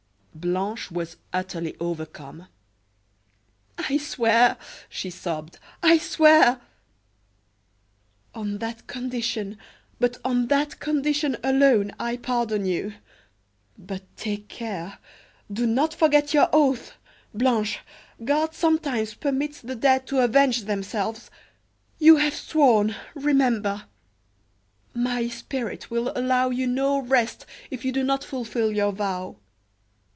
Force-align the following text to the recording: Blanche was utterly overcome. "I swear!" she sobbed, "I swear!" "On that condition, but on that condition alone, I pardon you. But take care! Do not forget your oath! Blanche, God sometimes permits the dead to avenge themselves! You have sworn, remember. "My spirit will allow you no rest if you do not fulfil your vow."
Blanche 0.33 0.89
was 0.89 1.17
utterly 1.33 1.75
overcome. 1.79 2.47
"I 3.77 3.97
swear!" 3.97 4.57
she 4.89 5.09
sobbed, 5.11 5.59
"I 5.83 5.99
swear!" 5.99 6.61
"On 8.33 8.57
that 8.57 8.87
condition, 8.87 9.59
but 9.99 10.17
on 10.25 10.47
that 10.47 10.79
condition 10.79 11.37
alone, 11.43 11.91
I 11.99 12.15
pardon 12.17 12.65
you. 12.65 12.93
But 13.77 14.01
take 14.15 14.47
care! 14.47 14.97
Do 15.51 15.67
not 15.67 15.93
forget 15.93 16.33
your 16.33 16.49
oath! 16.53 16.93
Blanche, 17.35 17.79
God 18.23 18.55
sometimes 18.55 19.13
permits 19.13 19.61
the 19.61 19.75
dead 19.75 20.07
to 20.07 20.21
avenge 20.23 20.63
themselves! 20.63 21.29
You 21.99 22.15
have 22.15 22.33
sworn, 22.33 22.95
remember. 23.13 23.83
"My 24.95 25.27
spirit 25.27 25.91
will 25.91 26.11
allow 26.15 26.49
you 26.49 26.65
no 26.65 26.97
rest 26.99 27.45
if 27.69 27.83
you 27.85 27.91
do 27.91 28.01
not 28.01 28.23
fulfil 28.23 28.71
your 28.71 28.93
vow." 28.93 29.35